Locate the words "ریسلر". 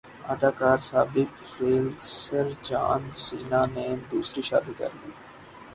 1.59-2.47